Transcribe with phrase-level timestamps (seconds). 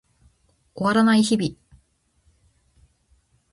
[0.73, 1.53] 終わらない日々